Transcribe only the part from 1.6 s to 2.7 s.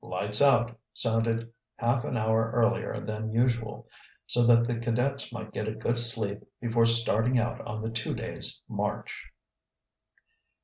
half an hour